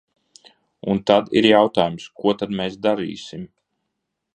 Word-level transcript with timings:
Un 0.93 1.01
tad 1.11 1.29
ir 1.41 1.47
jautājums: 1.51 2.09
ko 2.23 2.35
tad 2.43 2.59
mēs 2.63 2.83
darīsim? 2.87 3.51